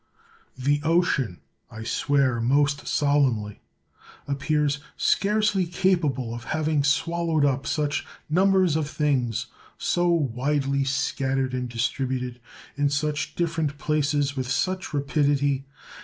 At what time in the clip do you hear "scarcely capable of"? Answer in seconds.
4.97-6.45